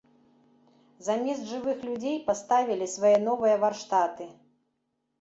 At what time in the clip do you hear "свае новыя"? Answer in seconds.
2.97-3.55